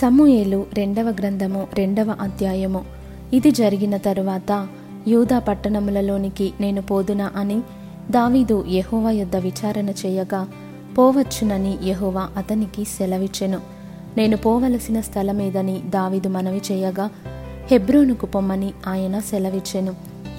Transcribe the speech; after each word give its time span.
సమూయేలు 0.00 0.66
రెండవ 0.74 1.04
గ్రంథము 1.04 1.66
రెండవ 1.74 2.16
అధ్యాయము. 2.20 2.84
ఇది 3.32 3.50
జరిగిన 3.50 3.96
తరువాత 3.96 4.68
యూదా 5.08 5.38
పట్టణములలోనికి 5.38 6.52
నేను 6.60 6.82
పోదునా 6.82 7.32
అని 7.36 7.60
దావీదు 8.10 8.64
యహోవా 8.68 9.10
యొద్ద 9.10 9.36
విచారణ 9.36 9.88
చేయగా 9.88 10.48
పోవచ్చునని 10.98 11.78
యహోవా 11.84 12.28
అతనికి 12.36 12.84
సెలవిచ్చెను. 12.84 13.60
నేను 14.16 14.36
పోవలసిన 14.36 15.00
స్థలమేదని 15.00 15.82
దావీదు 15.86 16.28
మనవి 16.28 16.62
చేయగా 16.72 17.10
హెబ్రోనుకు 17.70 18.26
పొమ్మని 18.26 18.72
ఆయన 18.86 19.18
సెలవిచ్చెను. 19.18 19.94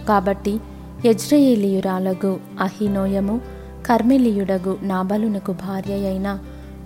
కాబట్టి 0.08 0.60
యజ్రయేలీయురాలగు 1.06 2.40
అహినోయము 2.60 3.42
కర్మెలియుడగు 3.86 4.78
నాబలునకు 4.84 5.52
భార్య 5.52 5.94
అయిన 5.94 6.40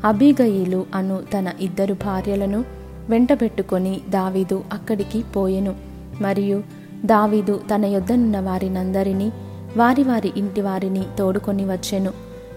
అబీగయిలు 0.06 0.86
అను 0.96 1.20
తన 1.34 1.52
ఇద్దరు 1.60 1.94
భార్యలను 1.94 2.66
వెంటబెట్టుకొని 3.10 4.02
దావీదు 4.10 4.64
అక్కడికి 4.74 5.24
పోయెను. 5.36 5.76
మరియు 6.22 6.64
దావీదు 7.06 7.62
తన 7.76 7.86
యొద్దనున్న 7.86 8.40
వారినందరినీ 8.40 9.32
వారి 9.78 10.04
వారి 10.04 10.34
ఇంటి 10.38 10.62
వారిని 10.62 11.04
తోడుకొని 11.20 11.66
వచ్చెను. 11.66 12.12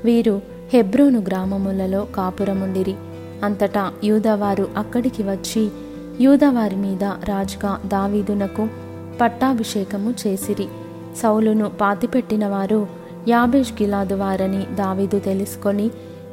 వీరు 0.05 0.43
హెబ్రోను 0.73 1.21
గ్రామములలో 1.21 2.07
కాపురముండిరి. 2.17 2.95
అంతటా 3.45 3.93
యూదవారు 4.05 4.69
అక్కడికి 4.77 5.23
వచ్చి 5.23 5.71
యూదవారి 6.21 6.77
మీద 6.77 7.05
రాజుగా 7.05 7.81
దావీదునకు 7.87 8.69
పట్టాభిషేకము 9.21 10.15
చేసిరి. 10.27 10.67
సౌలును 11.23 11.69
పాతిపెట్టిన 11.69 12.47
వారు 12.47 12.87
యాబేష్ 13.29 13.73
గిలాదు 13.73 14.15
వారని 14.15 14.67
దావీదు 14.75 15.19
తెలుసుకొని 15.19 15.91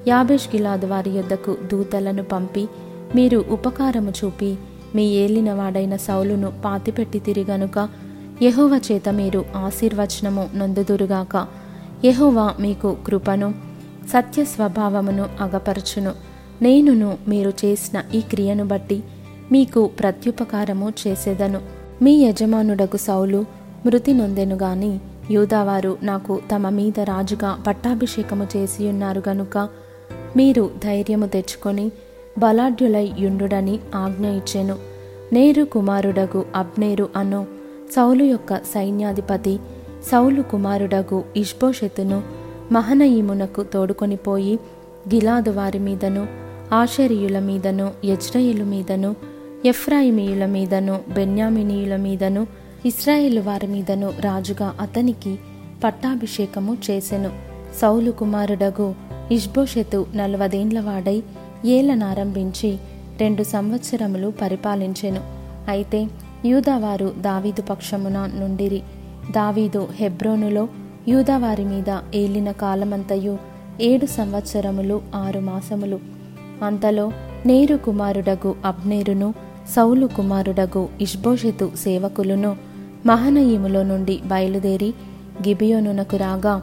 యాబేష్ 0.08 0.56
గిలాదు 0.56 0.88
వారి 0.88 1.10
యొద్దకు 1.10 1.58
దూతలను 1.72 2.24
పంపి 2.24 2.68
మీరు 3.16 3.46
ఉపకారము 3.50 4.14
చూపి 4.26 4.58
మీ 4.96 5.06
ఏలినవాడైన 5.06 5.96
సౌలును 5.96 6.54
పాతిపెట్టి 6.66 7.20
తిరిగనుక 7.20 7.90
యహోవ 8.42 8.82
చేత 8.92 9.10
మీరు 9.10 9.46
ఆశీర్వచనము 9.56 10.50
నొందుదురుగాక. 10.56 11.48
యహోవా 12.06 12.54
మీకు 12.60 12.98
కృపను 13.08 13.54
సత్య 14.10 14.44
స్వభావమును 14.44 15.26
అగపరచును. 15.42 16.12
నేనును 16.62 17.18
మీరు 17.28 17.54
చేసిన 17.66 18.04
ఈ 18.16 18.22
క్రియను 18.22 18.66
బట్టి 18.66 19.04
మీకు 19.52 19.86
ప్రత్యుపకారము 19.86 20.94
చేసేదను. 21.08 21.62
మీ 22.02 22.12
యజమానుడకు 22.12 22.98
సౌలు 22.98 23.46
మృతి 23.86 24.14
నొందెను 24.14 24.56
గాని 24.56 25.00
యూదావారు 25.32 25.98
నాకు 26.04 26.42
తమ 26.56 26.70
మీద 26.70 27.00
రాజుగా 27.00 27.58
పట్టాభిషేకము 27.68 28.48
చేసి 28.58 28.88
ఉన్నారు 28.88 29.24
గనుక 29.30 29.70
మీరు 30.38 30.72
ధైర్యము 30.84 31.26
తెచ్చుకొని 31.26 31.92
బలాఢ్యులై 32.38 33.12
యుండుడని 33.20 33.80
ఆజ్ఞ 33.96 34.28
ఇచ్చెను. 34.28 34.76
నేరు 35.34 35.64
కుమారుడగు 35.64 36.46
అబ్నేరు 36.56 37.10
అను 37.16 37.48
సౌలు 37.96 38.24
యొక్క 38.24 38.58
సైన్యాధిపతి 38.58 39.60
సౌలు 40.12 40.42
కుమారుడగు 40.42 41.24
ఇష్బోషెతును 41.38 42.24
మహనయీమునకు 42.72 43.64
తోడుకొని 43.64 44.16
పోయి 44.16 44.56
గిలాదు 45.14 45.50
వారి 45.50 45.80
మీదను 45.80 46.28
ఆశర్యుల 46.74 47.40
మీదను 47.40 47.92
యజ్రయుల 48.06 48.64
మీదను 48.64 49.16
ఎఫ్రాయిమీయుల 49.66 50.46
మీదను 50.46 51.00
బెన్యామినీయుల 51.14 51.96
మీదను 51.96 52.48
ఇస్రాయేలు 52.86 53.42
వారి 53.42 53.68
మీదను 53.68 54.14
రాజుగా 54.20 54.76
అతనికి 54.82 55.40
పట్టాభిషేకము 55.84 56.78
చేసెను. 56.92 57.32
సౌలు 57.82 58.12
కుమారుడగు 58.12 58.96
ఇష్బోషెతు 59.32 60.06
నలవదేండ్ల 60.16 60.80
వాడై 60.80 61.24
ఏలనారంభించి 61.66 62.78
రెండు 63.20 63.44
సంవత్సరములు 63.44 64.34
పరిపాలించెను. 64.42 65.22
అయితే 65.68 66.08
యూదావారు 66.46 67.14
దావీదు 67.18 67.62
పక్షమున 67.62 68.30
నుండిరి. 68.40 68.82
దావీదు 69.32 69.88
హెబ్రోనులో 69.96 70.68
యూదావారి 71.08 71.66
మీద 71.66 71.98
ఏలిన 72.16 72.52
కాలమంతయు 72.52 73.38
ఏడు 73.82 74.06
సంవత్సరములు 74.06 75.02
ఆరు 75.16 75.40
మాసములు. 75.40 76.00
అంతలో 76.64 77.12
నేరు 77.46 77.76
కుమారుడగు 77.76 78.56
అబ్నేరును 78.66 79.34
సౌలు 79.76 80.08
కుమారుడగు 80.08 80.90
ఇష్బోషెతు 81.02 81.72
సేవకులను 81.76 82.56
మహనయీములో 83.06 83.84
నుండి 83.84 84.20
బయలుదేరి 84.26 84.94
గిబియోనునకు 85.48 86.18
రాగా 86.18 86.62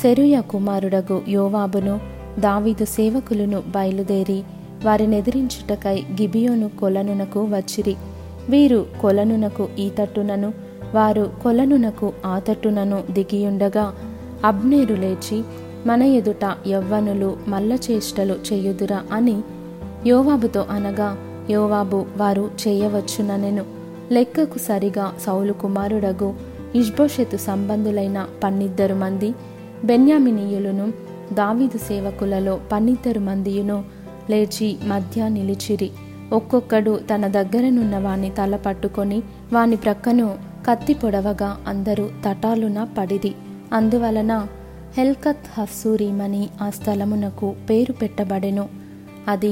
సెరుయ 0.00 0.40
కుమారుడగు 0.50 1.22
యోవాబును 1.28 2.00
దావీదు 2.38 2.84
సేవకులను 2.84 3.60
బయలుదేరి 3.60 4.42
వారినెదిరించుటకై 4.84 6.02
గిబియోను 6.20 6.70
కొలనునకు 6.80 7.40
వచ్చిరి. 7.44 7.96
వీరు 8.50 8.86
కొలనునకు 9.00 9.68
ఈ 9.78 9.90
తట్టునను 9.98 10.52
వారు 10.94 11.30
కొలనునకు 11.42 12.12
ఆ 12.26 12.38
తట్టునను 12.38 13.02
దిగియుండగా 13.10 13.92
అబ్నేరు 14.44 14.94
లేచి 14.94 15.42
మన 15.86 16.02
ఎదుట 16.02 16.44
యవ్వనులు 16.66 17.36
మల్లచేష్టలు 17.48 18.34
చేయుదురా 18.52 19.02
అని 19.12 19.40
యోవాబుతో 20.06 20.66
అనగా 20.70 21.16
యోవాబు 21.50 22.06
వారు 22.16 22.50
చేయవచ్చుననెను. 22.68 23.64
లెక్కకు 24.12 24.58
సరిగా 24.58 25.12
సౌలు 25.26 25.52
కుమారుడగు 25.52 26.34
ఇష్బోషెతు 26.74 27.36
సంబంధులైన 27.36 28.26
పన్నిద్దరు 28.44 28.94
మంది 28.94 29.34
బెన్యామినీయులను 29.84 30.92
దావీదు 31.32 31.78
సేవకులలో 31.78 32.60
పన్నిద్దరు 32.72 33.20
మందియును 33.20 33.84
లేచి 34.30 34.76
మధ్య 34.84 35.28
నిలిచిరి. 35.28 35.90
ఒక్కొక్కడు 36.32 37.00
తన 37.14 37.26
దగ్గరనున్న 37.26 37.98
వాని 37.98 38.30
తల 38.30 38.56
పట్టుకొని 38.56 39.22
వాని 39.52 39.76
ప్రక్కను 39.76 40.34
కత్తి 40.68 40.94
పొడవగా 40.94 41.56
అందరూ 41.66 42.08
తటాలున 42.24 42.88
పడిరి. 42.98 43.34
అందువలన 43.72 44.46
హెల్కత్ 44.98 45.60
హస్సూరీమని 45.60 46.48
ఆ 46.62 46.70
స్థలమునకు 46.70 47.54
పేరు 47.70 47.92
పెట్టబడెను. 47.92 48.68
అది 49.28 49.50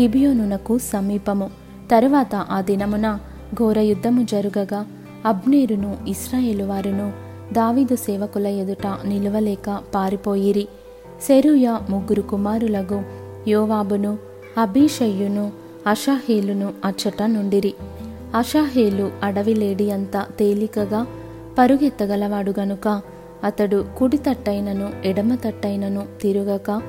గిబియోనునకు 0.00 0.78
సమీపము. 0.78 1.50
తరువాత 1.90 2.34
ఆ 2.34 2.60
దినమున 2.60 3.18
ఘోర 3.54 3.78
యుద్ధము 3.78 4.22
జరుగగా 4.22 4.86
అబ్నేరును 5.26 5.96
ఇస్రాయేలు 6.08 6.64
వారును 6.64 7.29
దావీదు 7.52 7.96
సేవకుల 7.96 8.46
ఎదుట 8.46 8.86
నిలువలేక 9.04 9.80
పారిపోయిరి. 9.94 10.68
సెరూయ 11.26 11.76
ముగ్గురు 11.90 12.22
కుమారులగు 12.22 13.02
యోవాబును 13.48 14.18
అభిషయ్యును 14.58 15.52
అషాహేలును 15.86 16.72
అచ్చట 16.84 17.22
నుండిరి. 17.22 17.74
అషాహేలు 18.34 19.10
అడవిలేడి 19.22 19.90
అంత 19.90 20.26
తేలికగా 20.38 21.06
పరుగెత్తగలవాడు 21.58 22.54
గనుక 22.60 23.02
అతడు 23.44 23.84
కుడి 23.98 24.16
తట్టైనను 24.16 24.90
ఎడమ 25.04 25.34
తట్టైనను 25.34 26.06
తిరుగక 26.22 26.82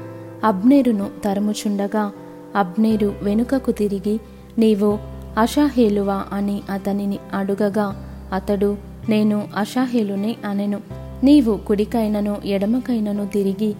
అబ్నేరును 0.43 1.09
తరుముచుండగా 1.23 2.11
అబ్నేరు 2.55 3.15
వెనుకకు 3.23 3.71
తిరిగి 3.71 4.19
నీవు 4.57 4.99
అషాహేలువా 5.37 6.23
అని 6.33 6.61
అతనిని 6.69 7.19
అడుగగా 7.33 7.87
అతడు 8.33 8.90
నేను 9.09 9.47
అషాహేలునే 9.55 10.35
అనెను. 10.45 10.79
నీవు 11.23 11.57
కుడికైనను 11.57 12.37
ఎడమకైనను 12.45 13.27
తిరిగి 13.27 13.75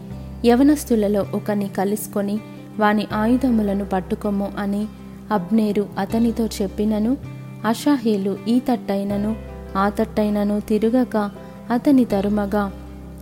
యవనస్తులలో 0.46 1.26
ఒకని 1.34 1.70
కలుసుకొని 1.70 2.40
వాని 2.80 3.08
ఆయుధములను 3.14 3.86
పట్టుకొమ్ము 3.86 4.52
అని 4.58 4.86
అబ్నేరు 5.32 5.88
అతనితో 5.98 6.46
చెప్పినను. 6.46 7.18
అషాహేలు 7.66 8.38
ఈ 8.48 8.60
తట్టైనను 8.60 9.36
ఆ 9.78 9.90
తట్టైనను 9.90 10.60
తిరుగక 10.60 11.32
అతని 11.72 12.06
తరుమగా 12.06 12.72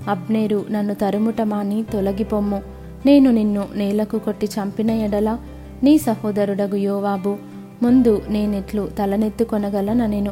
అబ్నేరు 0.09 0.65
నన్ను 0.71 0.93
తరుముటమాని 0.93 1.83
తొలగిపొమ్ము. 1.83 2.61
నేను 3.05 3.31
నిన్ను 3.31 3.65
నేలకు 3.75 4.17
కొట్టి 4.17 4.45
చంపిన 4.45 4.91
ఎడల 4.91 5.37
నీ 5.83 5.97
సహోదరుడగు 5.97 6.75
యోవాబు 6.75 7.37
ముందు 7.83 8.21
నేనెట్లు 8.29 8.89
తలనెత్తుకొనగలననెను 8.99 10.31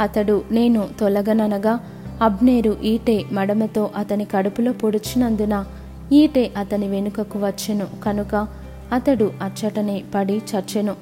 అతడు 0.00 0.44
నేను 0.50 0.88
తొలగననగా 1.00 1.80
అబ్నేరు 2.22 2.76
ఈటే 2.84 3.24
మడమతో 3.32 3.90
అతని 3.96 4.24
కడుపులో 4.24 4.72
పొడిచినందున 4.72 5.64
ఈటే 6.12 6.52
అతని 6.56 6.88
వెనుకకు 6.88 7.38
వచ్చెను. 7.38 7.86
కనుక 8.04 8.46
అతడు 8.92 9.30
అచ్చటనే 9.42 10.02
పడి 10.14 10.36
చచ్చెను. 10.36 10.94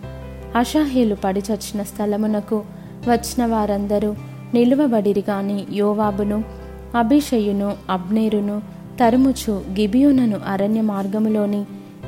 అషాహేలు 0.57 1.15
పడి 1.15 1.41
చచ్చిన 1.41 1.83
స్థలమునకు 1.83 2.65
వచ్చిన 3.09 3.47
వారందరూ 3.47 4.15
నిలువబడిరి 4.55 5.25
గాని 5.31 5.67
యోవాబును 5.73 6.45
అభిషయును 6.97 7.77
అబ్నేరును 7.91 8.63
తరుముచు 9.01 9.53
గిబియోనను 9.53 10.41
అరణ్య 10.47 10.81
మార్గములోని 10.81 11.61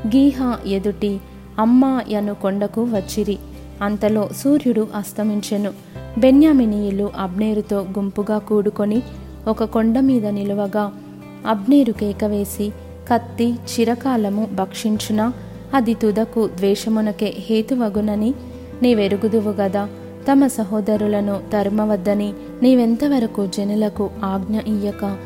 గీహా 0.06 0.58
ఎదుటి 0.66 1.20
అమ్మా 1.58 2.02
యను 2.10 2.34
కొండకు 2.34 2.82
వచ్చిరి. 2.82 3.38
అంతలో 3.82 4.28
సూర్యుడు 4.36 4.88
అస్తమించెను. 4.94 5.70
బెన్యామినీయులు 6.18 7.10
అబ్నేరుతో 7.18 7.80
గుంపుగా 7.80 8.38
కూడుకొని 8.38 9.02
ఒక 9.48 9.64
కొండ 9.64 10.00
మీద 10.00 10.26
నిలువగా 10.26 10.92
అబ్నేరు 11.46 11.92
కేకవేసి 11.92 12.72
కత్తి 13.12 13.52
చిరకాలము 13.52 14.48
భక్షించున? 14.54 15.32
అది 15.74 15.94
తుదకు 15.94 16.48
ద్వేషమునకే 16.48 17.34
హేతువగునని 17.38 18.34
నీవెరుగుదువు 18.82 19.50
గదా? 19.50 19.88
తమ 20.32 20.46
సహోదరులను 20.46 21.40
తరుమవద్దని 21.52 22.32
నీవెంతవరకు 22.62 23.46
జనులకు 23.46 24.10
ఆజ్ఞ 24.24 24.60
ఇయ్యక? 24.60 25.16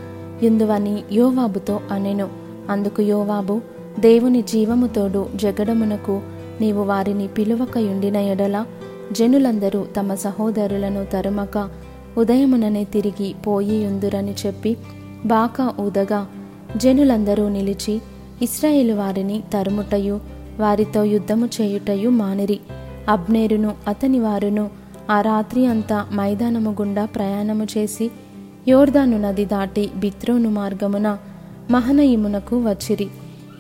ఇందువని 0.43 1.03
యోవాబుతో 1.13 1.81
అనెను. 1.91 2.29
అందుకు 2.71 3.03
యోవాబు 3.03 3.61
దేవుని 4.01 4.43
జీవముతోడు 4.43 5.27
జగడమునకు 5.37 6.21
నీవు 6.61 6.85
వారిని 6.85 7.27
పిలువక 7.27 7.79
యుండిన 7.79 8.17
ఎడల 8.17 8.65
జనులందరూ 9.13 9.87
తమ 9.97 10.15
సహోదరులను 10.15 11.05
తరుమక 11.05 11.71
ఉదయముననే 12.19 12.85
తిరిగి 12.85 13.35
పోయియుందురని 13.47 14.35
చెప్పి 14.47 14.77
బాకా 15.27 15.75
ఊదగా 15.81 16.27
జనులందరూ 16.77 17.49
నిలిచి 17.49 18.03
ఇస్రాయేలు 18.43 18.95
వారిని 18.95 19.43
తరుముటయు 19.53 20.21
వారితో 20.61 21.05
యుద్ధము 21.05 21.47
చేయుటయు 21.47 22.09
మానిరి. 22.09 22.61
అబ్నేరును 23.09 23.75
అతని 23.89 24.21
వారును 24.21 24.71
ఆ 25.11 25.21
రాత్రి 25.21 25.67
అంతా 25.67 26.07
మైదానము 26.15 26.71
గుండా 26.71 27.05
ప్రయాణము 27.05 27.67
చేసి 27.79 28.11
యోర్దాను 28.69 29.19
నది 29.19 29.45
దాటి 29.45 29.91
బిత్రోను 29.97 30.51
మార్గమున 30.51 31.19
మహనయిమునకు 31.71 32.57
వచ్చిరి. 32.57 33.09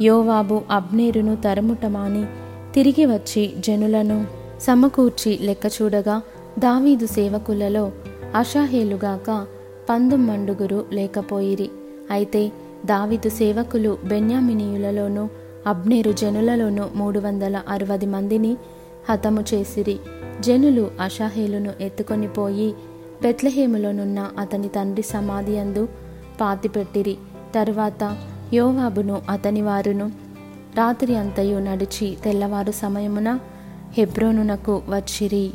యోవాబు 0.00 0.62
అబ్నేరును 0.70 1.36
తరుముటమాని 1.36 2.24
తిరిగి 2.74 3.06
వచ్చి 3.06 3.54
జనులను 3.58 4.26
సమకూర్చి 4.60 5.38
లెక్క 5.42 5.66
చూడగా 5.66 6.22
దావీదు 6.58 7.06
సేవకులలో 7.06 7.92
అషాహేలుగాక 8.34 9.46
పందుమ్మండుగురు 9.90 10.84
లేకపోయిరి. 10.92 11.70
అయితే 12.10 12.52
దావీదు 12.86 13.28
సేవకులు 13.28 13.98
బెన్యామినీయులలోనూ 14.04 15.28
అబ్నేరు 15.66 16.12
జనులలోనూ 16.12 16.84
మూడు 16.94 17.20
వందల 17.20 17.62
అరవది 17.68 18.06
మందిని 18.06 18.56
హతము 19.10 19.44
చేసిరి. 19.54 19.98
జనులు 20.40 20.90
అషాహేలును 21.00 21.72
ఎత్తుకొని 21.80 22.28
పోయి 22.28 22.74
బెత్లహేములోనున్న 23.22 24.30
అతని 24.38 24.68
తండ్రి 24.68 25.02
సమాధి 25.02 25.58
అందు 25.58 25.88
పాతిపెట్టిరి. 26.40 27.16
తరువాత 27.54 28.16
యోవాబును 28.54 29.22
అతని 29.30 29.62
వారును 29.62 30.10
రాత్రి 30.76 31.16
అంతయు 31.16 31.58
నడిచి 31.58 32.16
తెల్లవారు 32.24 32.70
సమయమున 32.72 33.38
హెబ్రోనునకు 33.92 34.82
వచ్చిరి. 34.88 35.50